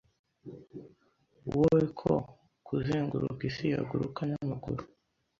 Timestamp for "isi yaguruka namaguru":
3.49-4.83